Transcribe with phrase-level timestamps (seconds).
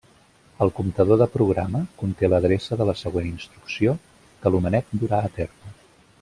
[0.65, 3.95] El comptador de programa conté l'adreça de la següent instrucció
[4.43, 5.77] que l'homenet durà a terme.